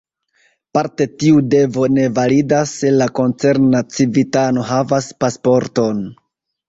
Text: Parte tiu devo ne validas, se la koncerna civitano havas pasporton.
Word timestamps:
Parte 0.77 1.05
tiu 1.23 1.43
devo 1.55 1.83
ne 1.97 2.07
validas, 2.15 2.73
se 2.79 2.93
la 2.95 3.09
koncerna 3.21 3.83
civitano 3.97 4.65
havas 4.71 5.11
pasporton. 5.25 6.03